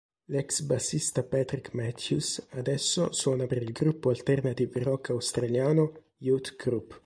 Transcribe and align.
L'ex 0.33 0.61
bassista 0.61 1.21
Patrick 1.21 1.75
Matthews 1.75 2.47
adesso 2.53 3.13
suona 3.13 3.45
per 3.45 3.61
il 3.61 3.71
gruppo 3.71 4.09
alternative 4.09 4.81
rock 4.81 5.11
australiano 5.11 5.91
Youth 6.17 6.55
Group. 6.55 6.99